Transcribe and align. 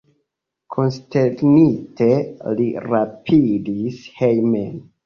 Konsternite 0.75 2.09
li 2.57 2.69
rapidis 2.89 4.05
hejmen. 4.21 4.79